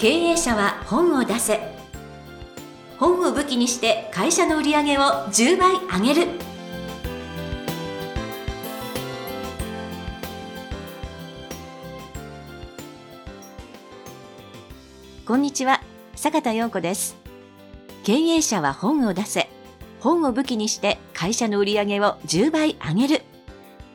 [0.00, 1.58] 経営者は本を出せ。
[3.00, 6.28] 本を武器にして会社の売り上げを10倍上げる。
[15.26, 15.82] こんにちは
[16.14, 17.16] 坂田陽子です。
[18.04, 19.48] 経営者は本を出せ。
[19.98, 23.22] 本を武器にして会社の売り上げを10倍上げる。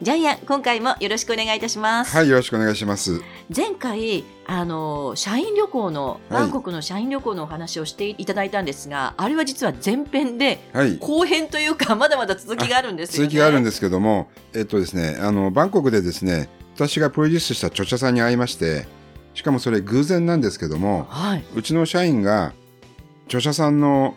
[0.04, 2.14] ジャイアン今回もよろしくお願いいたします。
[2.14, 3.22] はいよろしくお願いします。
[3.56, 13.28] 前回あの社員旅行のバンコクの社員旅行のお話をしていただいたんですが、はい、あれは実は前編で、はい、後編というか まだまだ続きがあるんですよね。
[13.28, 18.86] 続きがあるんですけどもえっとですねあのバンコクでですね私がプロデュースした著者さんに会いまして
[19.34, 22.52] しかもそれ偶然なんですけども、はい、うちの社員が
[23.28, 24.16] 著者さんの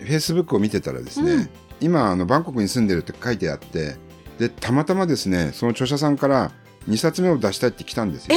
[0.00, 1.48] フェイスブックを見てたらですね、うん、
[1.80, 3.96] 今あのバンコクに住んでるって書いてあって
[4.38, 6.50] でたまたまですねその著者さんから
[6.88, 8.36] 2冊目を出したいって来たんですよ。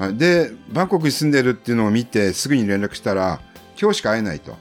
[0.00, 3.40] えー、でバンコクに住んでるっていうのを見てすぐに連絡したら
[3.80, 4.56] 今日しか会えないと。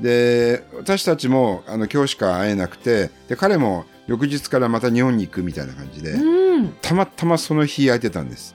[0.00, 8.54] で私たちもあの今日しか会えなくてで彼も翌日からまた日本に行くみたいな感じで、うん、たまたまその日空いてたんです。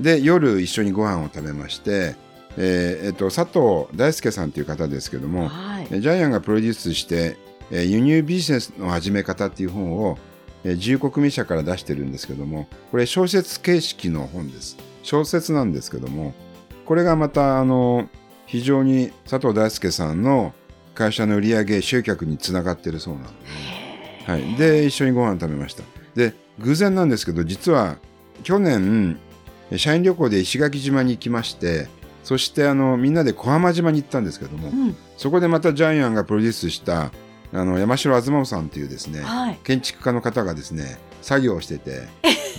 [0.00, 2.16] で夜一緒にご飯を食べまして、
[2.56, 7.36] えーえっと、佐藤大輔さんという方ですけども、はい、ジャイアンがプロデュースして、
[7.70, 10.18] えー、輸入ビジネスの始め方っていう本を
[10.64, 14.76] 自由国民社から出してるんですけども、これ小説形式の本です。
[15.02, 16.34] 小説なんですけども、
[16.86, 18.08] これがまた、あの、
[18.46, 20.54] 非常に佐藤大輔さんの
[20.94, 23.34] 会社の売上集客につながってるそうなので、
[24.26, 24.56] はい。
[24.56, 25.82] で、一緒にご飯食べました。
[26.14, 27.98] で、偶然なんですけど、実は
[28.42, 29.18] 去年、
[29.76, 31.88] 社員旅行で石垣島に行きまして、
[32.22, 37.12] そしてあのみんなで小浜島に行ったんですけども、うん、そこでまたジャイアンがプロデュースした
[37.54, 42.08] あの山城東さんというですね、はい、建築家の方がですね作業をしてて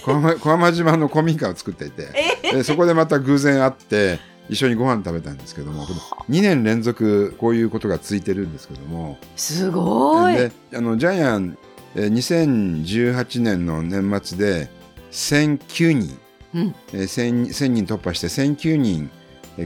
[0.05, 2.07] 小浜小浜島の古民家を作っていて、
[2.41, 9.17] でそこでまた偶然会って一緒にご飯食べたんですけども2年連続こういうことが続いてるんですけども。
[9.35, 10.35] すごい。
[10.35, 11.57] であのジャイアン
[11.95, 14.69] 2018年の年末で
[15.11, 16.19] 1009人、
[16.53, 19.09] うん、1000, 1000人突破して1009人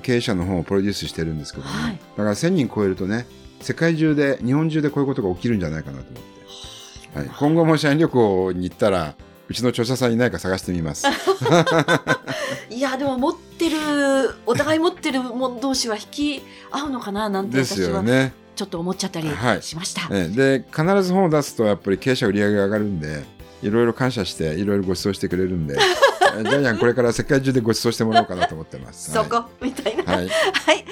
[0.01, 3.25] 経営者の本をプロデュースしてるんですけども、はい、だから1000人超えるとね
[3.61, 6.23] 世界中で日本中でこういうことが起きるんじゃないかなと思っ
[7.13, 9.15] て、はい、今後も社員旅行に行ったら
[9.47, 11.07] うちの著者さんいないか探してみます。
[12.69, 13.77] いやでも持ってる
[14.45, 19.27] お互い持ってるも同士は引き合うのかななんて私はねちょっと思っちゃったり
[19.61, 20.01] しました。
[20.01, 23.23] はい、で必ず本を出すとやっぱり経営者売り上げが上がるんで
[23.63, 25.75] いろいろ感謝していろいろご馳走してくれるんで。
[26.37, 29.11] ジャイアンこれから世界中でご馳走してもらおうかなと思ってます。
[29.11, 30.03] そこ、みたいな。
[30.03, 30.85] はい、はい。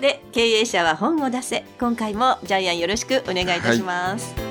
[0.00, 1.64] で、経営者は本を出せ。
[1.78, 4.34] 今回もジャイアンよろしくお願いいたします。
[4.34, 4.50] はい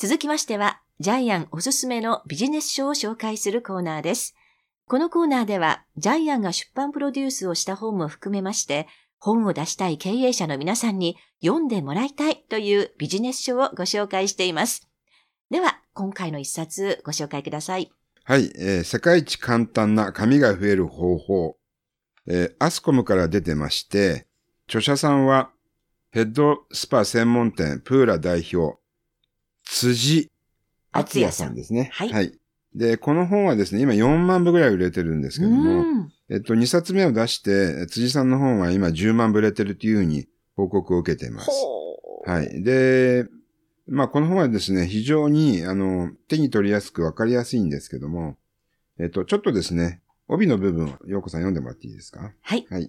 [0.00, 4.34] 続きましては、ジャイアンおすすめのビジネス書を紹介するコーナーです。
[4.86, 8.88] このコーナーでは、ジャイアンが出版プロデュースをした本も含めまして、
[9.18, 14.88] 本を出したい経営者の皆さんに読んでもらいたいというビジネス書をご紹介しています。
[15.50, 17.92] では、今回の一冊ご紹介ください。
[18.24, 21.56] はい、えー、世界一簡単な紙が増える方法。
[22.26, 24.26] えー、アスコムから出てまして、
[24.68, 25.50] 著者さんは
[26.12, 28.78] ヘッドスパ専門店プーラ代表、
[29.64, 30.30] 辻
[30.92, 31.90] 厚也さんですね。
[31.92, 32.12] はい。
[32.12, 32.32] はい。
[32.74, 35.84] で、この本はですね、今4万部ぐらい売れてるんですけども、
[36.28, 41.50] えっと、2冊目を出して、辻さんの本は今10万部売れてるというふうに報告を受けています。
[42.26, 42.62] はい。
[42.62, 43.26] で、
[43.90, 48.38] まあ、この本はですね、非常に、あの、手に取りやすくわかりやすいんですけども、
[49.00, 52.32] えっと、ちょっとですね、帯の部分を、ようこさん読んでもらっていいですか？
[52.40, 52.66] はい。
[52.70, 52.88] はい。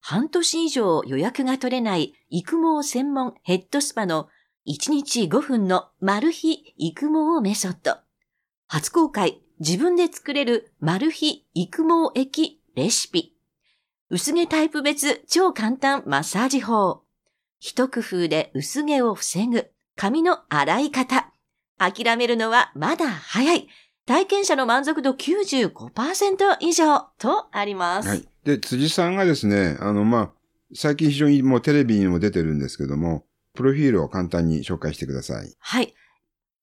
[0.00, 4.28] 半年以上予約が取れない育毛専門ヘッドスパの
[4.66, 7.98] 1日5分のマル秘育毛メソッド。
[8.66, 13.36] 初公開、自分で作れるマル秘育毛液レシピ。
[14.08, 17.02] 薄毛タイプ別超簡単マッサージ法。
[17.58, 19.70] 一工夫で薄毛を防ぐ。
[19.96, 21.32] 髪の洗い方。
[21.78, 23.68] 諦めるのはまだ早い。
[24.06, 28.08] 体験者の満足度95%以上とあります。
[28.08, 28.28] はい。
[28.44, 30.30] で、辻さんがですね、あの、まあ、
[30.74, 33.24] 最近非常にもうテレビにも出てるんですけども、
[33.54, 35.54] プロフィールを簡単に紹介してください。
[35.58, 35.94] はい。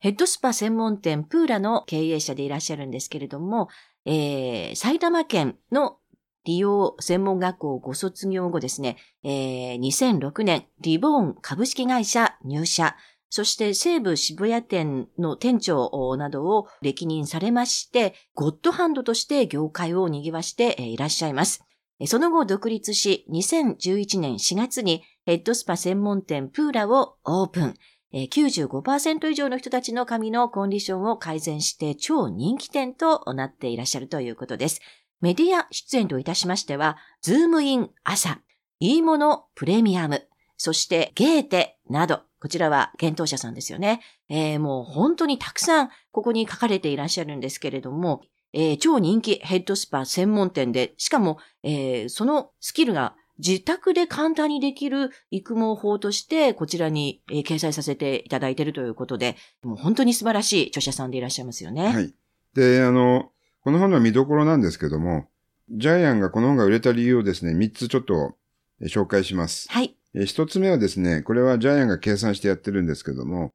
[0.00, 3.68] ヘッドスパ専門店プーラの経営者でいらっしゃるんですけれども、
[4.06, 5.98] えー、埼玉県の
[6.44, 12.96] 利用専門学校をご卒業後ですね、えー、2006年、リボーン株式会社入社、
[13.30, 21.64] そして西武渋谷店の店長などを歴任されまして、ゴッドハンドとして業界を賑わしていらっしゃいます。
[22.06, 27.74] その後独立し、2011年4月にヘッドスパ専門店プーラをオープン。
[28.12, 34.80] 95%以上の人たちの髪のコンディションを改善して超人気店となっていらっしゃるということです。
[35.20, 38.40] メディア出演といたしましては、ズームイン朝、
[38.80, 40.26] いいものプレミアム、
[40.56, 44.00] そしてゲーテなど、こちらは幻冬舎さんですよね。
[44.28, 48.22] えー、もう本当にたくさんここに書かれていらっしゃるんですけれども、
[48.52, 61.88] えー、超人気ヘッドスパ専門店で、しかも、えー、そのスキルが自宅で簡単にできる育毛法として、こちらに、えー、掲載させていただいているということで、もう本当に素晴らしい著者さんでいらっしゃいますよね。
[61.88, 62.14] はい。
[62.54, 63.30] で、あの、
[63.62, 65.28] この本の見どころなんですけども、
[65.70, 68.34] ジャイアンがこの本が売れた理由をですね、3つちょっと
[68.82, 69.68] 紹介します。
[69.70, 69.96] はい。
[70.14, 73.52] 1つ目はですね、これはジャイアンが計算してやってるんですけども、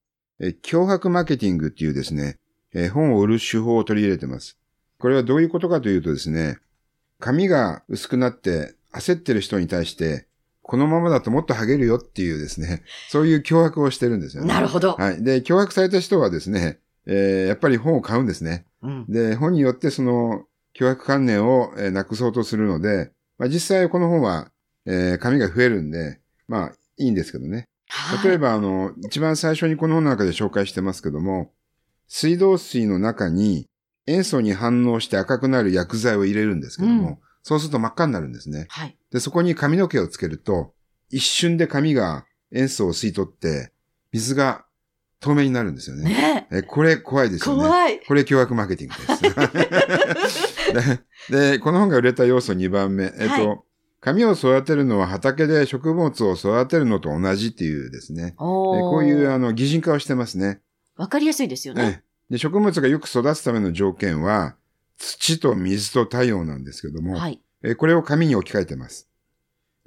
[0.63, 2.37] 脅迫マーケティングっていうですね、
[2.93, 4.57] 本を売る手法を取り入れてます。
[4.99, 6.57] これはどういうことかというとですね、
[7.19, 10.27] 髪が薄くなって焦ってる人に対して、
[10.61, 14.49] このままだともっとハゲるよっていうですね、 そういう脅迫をしてるんですよね。
[14.49, 14.93] なるほど。
[14.93, 15.23] はい。
[15.23, 18.65] で、脅迫された人はですね、えー、やっぱり本を買うんですね。
[18.81, 24.51] うん、で、本によってその脅迫観念を、えー、なくそうとするので、まあ、実際この本は、
[24.85, 27.67] えー、紙が増えるんで、まあ、いいんですけどね。
[28.23, 31.51] 例えば、あの、一番最初にこの本の中で紹介してますけども、
[32.07, 33.67] 水道水の中に
[34.07, 38.67] 塩素に反応して赤くなる薬剤を入れるんですけども、うん、そうすると真っ赤になるんですね。
[38.69, 38.97] はい。
[39.11, 40.73] で、そこに髪の毛をつけると、
[41.09, 43.71] 一瞬で髪が塩素を吸い取って、
[44.11, 44.65] 水が
[45.19, 46.03] 透明になるんですよね。
[46.03, 47.63] ねえ、これ怖いですよね。
[47.63, 47.99] 怖い。
[47.99, 51.51] これ凶悪マーケティングです で。
[51.53, 53.05] で、この本が売れた要素2番目。
[53.05, 53.59] えっと、はい
[54.05, 58.35] 髪を育てるのは畑で植物を育てるのと同じっていうですね。
[58.37, 60.61] こういうあの擬人化をしてますね。
[60.95, 62.03] わかりやすいですよね。
[62.29, 64.57] で植物がよく育つための条件は、
[64.99, 69.09] 土と水と太陽なんですけども、はい、えこれを紙に置き換えてます。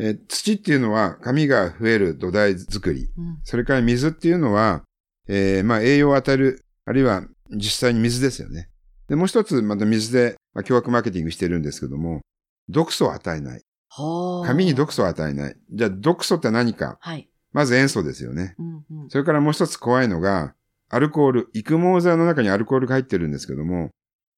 [0.01, 3.13] え土っていうのは紙が増える土台作り。
[3.17, 4.83] うん、それから水っていうのは、
[5.29, 8.69] えー、まあ栄養を与える、あるいは実際に水ですよね。
[9.07, 12.21] で、もう一つまた水で、まあ、凶悪マーケティングしてるんですけども、
[12.69, 13.63] 毒素を与えない。
[14.47, 15.57] 紙に毒素を与えない。
[15.71, 16.99] じゃあ毒素って何か？
[17.01, 19.11] はい、まず塩素ですよね、うんうん。
[19.11, 20.55] それからもう一つ怖いのが、
[20.89, 23.91] アルコール、育毛剤の中にアルコールが入ってるんですけども、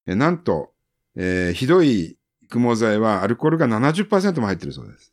[0.06, 0.72] えなんと、
[1.16, 5.12] えー、ひどい育毛剤はアルコールが70%も入ってるそうです。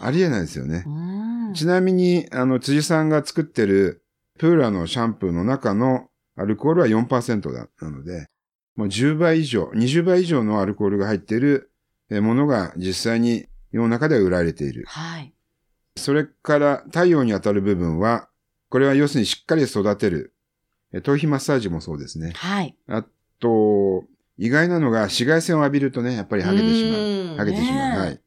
[0.00, 0.84] ありえないですよね。
[1.54, 4.04] ちなみに、あの、辻さんが作ってる
[4.38, 8.28] プーラのシャンプーの中のアルコールは4%だ、なので、
[8.76, 11.72] もう10倍以上、20倍以上のアルコールが入っている
[12.10, 14.84] ものが実際に世の中では売られている。
[14.86, 15.32] はい。
[15.96, 18.28] それから太陽に当たる部分は、
[18.70, 20.34] これは要するにしっかり育てる
[21.02, 22.32] 頭皮マッサージもそうですね。
[22.36, 22.76] はい。
[22.86, 23.04] あ
[23.40, 24.04] と、
[24.36, 26.90] 意外なのが紫外線を浴びるとね、やっぱり剥げてし
[27.36, 27.46] まう。
[27.48, 27.98] 剥げてしまう。
[28.00, 28.20] はい。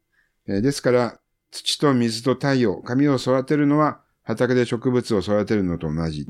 [0.48, 1.18] えー、ですから、
[1.50, 6.22] 土と水と太陽、髪を育てるのは畑で植物を育てるのと同じ。
[6.22, 6.24] っ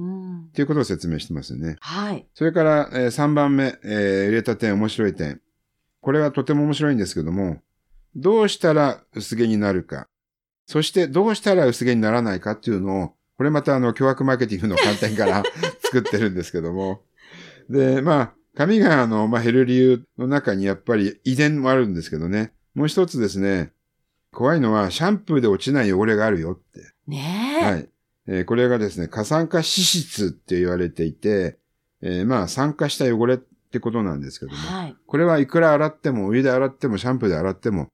[0.53, 1.77] ていうことを説明してますよね。
[1.81, 2.27] はい。
[2.35, 5.41] それから、えー、3番目、えー、入れた点、面白い点。
[6.01, 7.63] これはとても面白いんですけども、
[8.15, 10.07] どうしたら薄毛になるか。
[10.67, 15.43] そしてどうしたら薄毛にならないかっていうのを、これまたあの、凶悪マーケティングの観点から
[15.83, 17.03] 作ってるんですけども。
[17.69, 22.53] で、まあ、髪があの、まあ、減る理由の中にやっぱり遺伝もあるんですけどね。
[22.75, 23.73] もう一つですね、
[24.31, 26.93] 怖いのはシャンプーで落ちない汚れがあるよって。
[27.07, 27.65] ねえ。
[27.65, 27.89] はい。
[28.29, 31.59] えー、これがですね、過酸化脂質って言われていて、
[32.03, 37.89] えー、まあ、酸化した汚れってことなんですけども、はい、これはいくら洗っても、お湯で洗っても、シャンプーで洗っても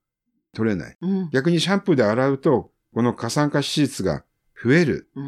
[0.55, 0.97] 取れない。
[1.01, 4.25] うん、逆にシャンプーで洗うと、この過酸化脂質が
[4.63, 5.11] 増える。
[5.17, 5.21] っ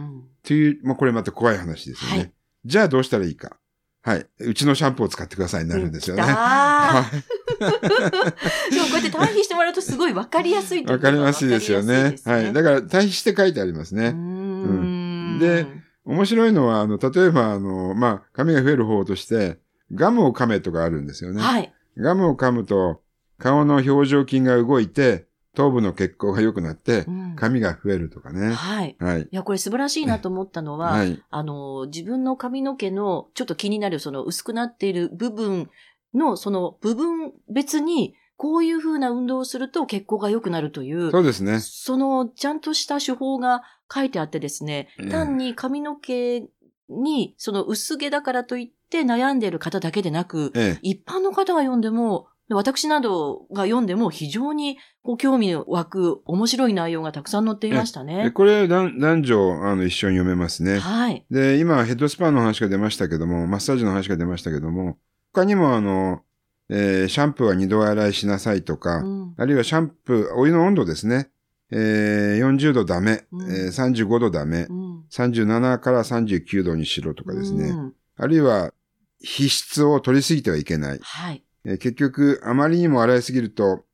[0.42, 2.18] ていう、まあ、これまた怖い話ですよね。
[2.18, 2.32] はい、
[2.64, 3.56] じゃあどうしたらいいか。
[4.02, 4.26] はい。
[4.38, 6.22] うちのシャンプーを使ってくださいになるんですよね。
[6.22, 7.60] はい。
[7.60, 12.16] でもこうやって対比してもらうとすごいわかりやすいわかりやすいですよね。
[12.24, 12.52] はい。
[12.52, 14.08] だから対比して書いてありますね。
[14.08, 15.66] うん,、で、
[16.06, 19.58] 面白いのは、あの、例えば、あの、まあ、髪が増える方として、
[19.92, 21.42] ガムを噛めとかあるんですよね。
[21.42, 21.72] はい。
[21.98, 23.02] ガムを噛むと、
[23.40, 28.52] 顔の表情筋が動いて、頭部の血行が良くなって、髪が増えるとかね、うん。
[28.52, 28.96] はい。
[29.00, 29.22] はい。
[29.22, 35.68] いや、これ素晴らしいなと思ったのは、はい、あの、自分の髪の毛のちょっと気になるその薄くなっている部分
[36.14, 41.10] の、その部分別に、こういうふうな運動をすると血行が良くなるという。
[41.10, 41.58] そうですね。
[41.60, 46.44] その、ちゃんとした手法が書いてあってですね、単に髪の毛
[46.88, 58.30] に、その薄毛だからといって悩んでいる方だけでなく、ええ、一般の方が読んでも、私などが読んでも非常にこう興味の湧く面白い内容がたくさん載っていましたね。
[58.32, 60.78] これ男女あの一緒に読めますね。
[60.78, 61.24] はい。
[61.30, 64.98] で、今ヘッドスパの話が出ましたけども、マッサージの話が出ましたけども、
[65.32, 66.22] 他にもあの、
[66.68, 71.30] えー、シャンプーは二度洗いしなさいとか、うん、あるいはシャンプー、お湯の温度ですね。
[71.72, 77.72] えー、40度ダメ、うん、えー、35度ダメ、うん、37から39度にしろとかですね。
[78.16, 78.72] あるいは、
[79.20, 80.98] 皮質を取りすぎてはいけない。
[81.00, 83.84] はい、え結局、あまりにも洗いすぎると、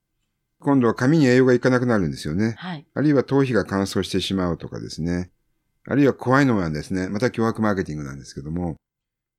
[0.61, 2.54] 今度は髪に栄養がいかなくなるんですよね。
[2.58, 5.30] はい、あるいは頭皮が乾燥してしまうとかですね。
[5.87, 8.76] あるいは怖いのはですね、また脅迫マーケティングなんですけども、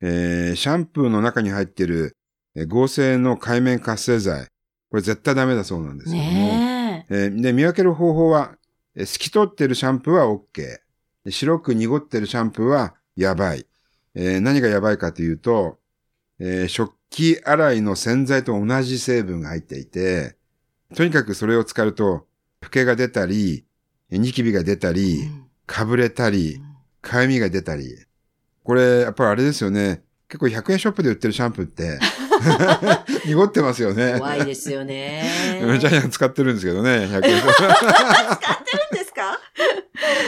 [0.00, 2.16] えー、シャンプーの中に入っている
[2.68, 4.46] 合成の海面活性剤。
[4.90, 6.30] これ絶対ダメだそうなんですけども。
[6.30, 8.56] ねえー、で、見分ける方法は、
[8.96, 10.78] 透き通っているシャンプーは OK。
[11.30, 13.66] 白く濁ってるシャンプーはやばい。
[14.14, 15.78] えー、何がやばいかというと、
[16.38, 20.36] えー、食器洗いの洗剤と同じ成分が入っていて、
[20.94, 22.26] とにかくそれを使うと、
[22.62, 23.64] 老けが出たり、
[24.10, 25.28] ニキビが出たり、
[25.66, 26.60] かぶれたり、
[27.02, 27.94] かゆみが出たり。
[28.64, 30.02] これ、やっぱりあれですよね。
[30.28, 31.98] 結構100円ショップで売ってるシャンプーって、
[33.26, 34.16] 濁ってますよね。
[34.18, 35.24] 怖いですよね。
[35.80, 37.54] ジャイアン使ってるんですけどね、100円ショップ。
[37.54, 38.97] 使ってるんですか？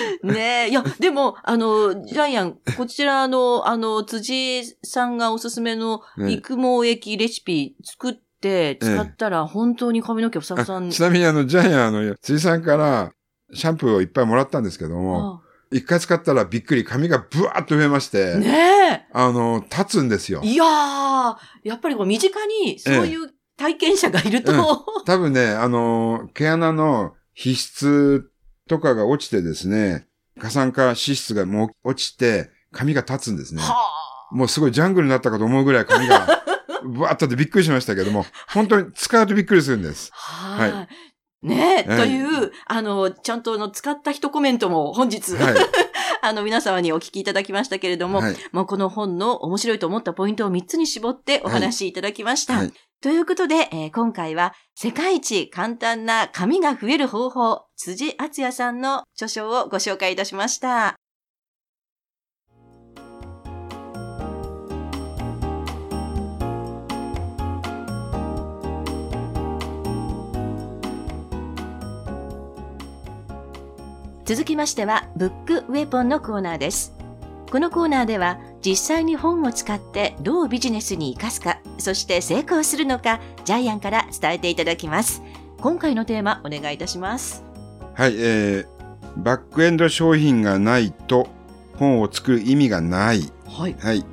[0.23, 0.71] ねえ。
[0.71, 10.93] いや、でも、あの、ジャイアン、こちらの、あの、辻さんがおすすめの育毛液レシピ作って使ったら、本当に髪の毛ふさふさに。
[10.93, 13.13] ちなみに、あの、ジャイアン、あの、辻さんから
[13.53, 15.43] シャンプーをいっぱいもらったんですけども、
[15.73, 18.37] 一回使ったらびっくり、髪がブワーッと増えまして。
[18.37, 19.07] ねえ。
[19.13, 20.41] あの、立つんですよ。
[20.43, 28.31] いやー、やっぱりこう身近にそういう体験者がいると、ええうん、多分ね、あの、毛穴の皮質
[28.71, 30.07] とかが落ちてですね、
[30.39, 33.63] 過酸化脂質がもう落ちて、髪が立つんですね。
[34.31, 36.45] もうすごいジャングルになったかと思うぐらい髪が、
[36.87, 40.13] ぶわっとでびっくりしましたけども、本当に使うとびっくりするんです。
[40.13, 40.89] は
[41.43, 41.47] い。
[41.49, 45.55] ねえ、という、あの、ちゃんとの使った人コメントも本日、はい、
[46.23, 52.59] あの、皆様にお聞きいただきましたけれども、はい、もうこの本の面白いと思ったポイントを3つに絞ってお話しいただきました。
[52.59, 52.73] はい、
[53.03, 60.97] ということで、えー、今回は世界一簡単な髪が増える方法、辻敦也さんの著書をご紹介いたしました。
[74.31, 76.95] 続きましては、ブックウェポンのコーナーです。
[77.51, 85.21] このコーナーでは、実際に本を使ってどうビジネスに活かすか、そして成功するのか、ジャイアンから伝えていただきます。
[85.59, 87.43] 今回のテーマ、お願いいたします。
[87.95, 88.67] はい、えー、
[89.17, 91.27] バックエンド商品がないと
[91.75, 93.33] 本を作る意味がない。
[93.49, 93.75] はい。
[93.81, 94.07] はい。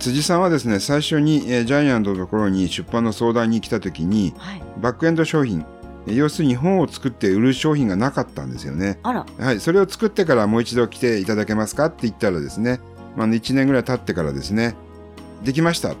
[0.00, 5.64] 辻さんはですね、最初に、えー、ジャイアントのところに出版の相談に来た時に、はい、バックエンド商品、
[6.16, 8.98] 要するに本を作って売る商品がなかったんですよね。
[9.02, 9.26] あら。
[9.38, 9.60] はい。
[9.60, 12.80] それを作ってからもう一度来ていただけますかって言ったらですね、
[13.16, 14.76] まあ、1年ぐらい経ってからですね、
[15.42, 15.94] できました。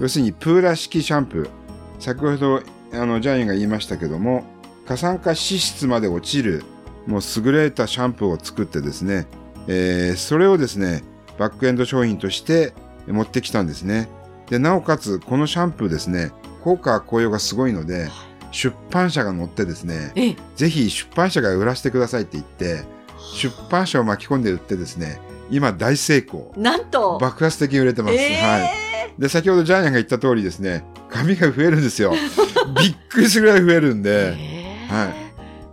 [0.00, 1.50] 要するにプーラ式シャンプー。
[1.98, 4.44] 先ほど、あの、ジャイアンが言いましたけども、
[4.86, 6.64] 過酸化脂質まで落ちる、
[7.06, 9.26] もう優れたシャンプーを作ってですね、
[9.68, 11.02] えー、それをですね、
[11.38, 12.72] バックエンド商品として
[13.06, 14.08] 持ってきたんですね。
[14.48, 16.32] で、なおかつ、このシャンプーですね、
[16.62, 18.08] 効果効用がすごいので、
[18.56, 20.14] 出版社が乗ってですね、
[20.56, 22.84] ぜひ出版社が売らせてくださいって言って、
[23.34, 25.20] 出版社を巻き込んで売ってですね、
[25.50, 26.54] 今大成功。
[26.56, 28.14] なんと爆発的に売れてます。
[28.14, 28.70] えー、はい。
[29.18, 32.14] で、先ほどジャイアンが言った通りですね、紙が増えるんですよ。
[32.80, 35.14] びっくりするぐらい増えるんで、えー、はい。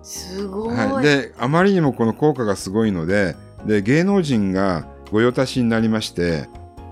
[0.04, 1.04] すごい、はい。
[1.04, 6.50] で、あまりにもこの効果がすごいので、で、芸能人が御用達になりまして、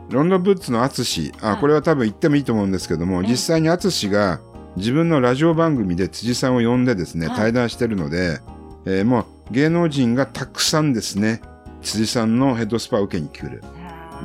[0.10, 4.40] ロンドンブッツの淳、あ、これは多分言ってもいいと思うんですけども、実際に淳が
[4.78, 8.40] 自分のラジオ番組で辻さんを呼んでですね、対談してるので、
[8.86, 11.42] えー、もう芸能人がたくさんですね、
[11.82, 13.64] 辻さんのヘッドスパを受けに来る。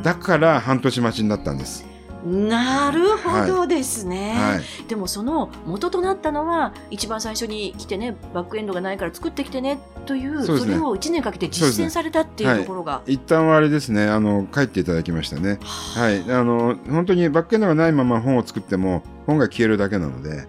[0.02, 1.84] だから半年待ちになったんです。
[2.26, 4.54] なるほどですね、はい。
[4.56, 15.60] はい、でもその元となったのは一番最初に来てねバックエンドがないから作ってきてねというそ、ね,、れを1年かけて実践されたっていうところが、ねはい、一旦はあれですねあの帰っていただきましたね。
[15.62, 16.20] はい。
[16.32, 20.48] あの本当にバックエンドがないまま本を作っても本が消えるだけなので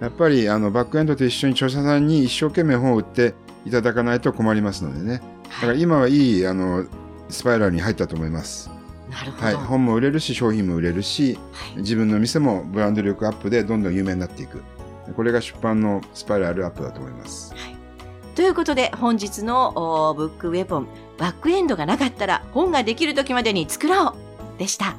[0.00, 3.34] やっぱりあのバックエンドと一緒に著者さんに一生懸命本を売って
[3.66, 5.20] いただかないと困りますのでね。
[5.60, 6.86] だから今はいいあの
[7.28, 8.77] スパイラルに入ったと思います。
[9.10, 14.62] はい、本も売れるし商品も売れるし、はい、自分の店もブランド力アップでどんどん有名になっていく
[15.16, 17.54] これが出版のスパイラルアップだと思います。
[17.54, 17.76] はい、
[18.34, 24.14] ということで本日のブックウェポンバックエンドがなかったら本ができる時までに作ろ
[24.56, 24.96] うでした。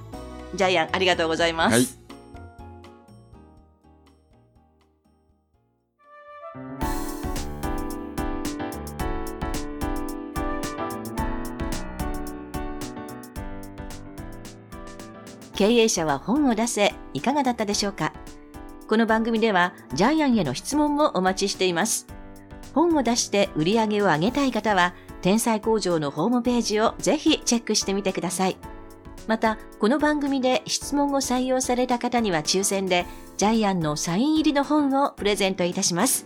[0.55, 1.98] ジャイアンありがとうございます。
[15.59, 18.13] 経営者は本を出せいかがだったでしょうか？
[18.87, 22.07] この番組ではジャイアンへの質問もお待ちしています。
[22.73, 28.55] 本を出して売り上げを上げたい方は天才工場のホームページをぜひチェックしてみてください。
[29.27, 36.23] また、この番組で質問を採用された方には抽選で、ジャイアンのサイン入りの本をプレゼントいたします。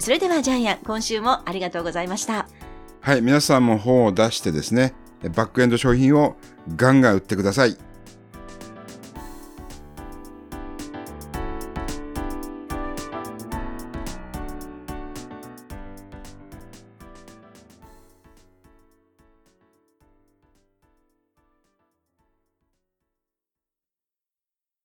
[0.00, 2.48] それではジャイアン、今週もありがとうございました。
[3.00, 4.92] はい、皆さんも本を出してですね、
[5.36, 6.34] バックエンド商品を
[6.74, 7.76] ガンガン売ってください。